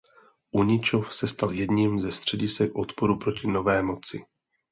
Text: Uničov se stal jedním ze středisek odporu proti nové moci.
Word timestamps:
Uničov 0.51 1.15
se 1.15 1.27
stal 1.27 1.51
jedním 1.51 1.99
ze 1.99 2.11
středisek 2.11 2.75
odporu 2.75 3.17
proti 3.19 3.47
nové 3.47 3.83
moci. 3.83 4.25